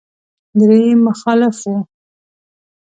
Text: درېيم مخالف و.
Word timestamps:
درېيم 0.59 0.99
مخالف 1.07 1.55
و. 1.73 1.73